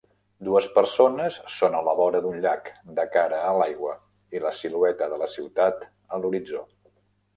[0.45, 3.95] Dues persones són a la vora d'un llac, de cara a l'aigua
[4.39, 6.65] i la silueta de la ciutat a l'horitzó.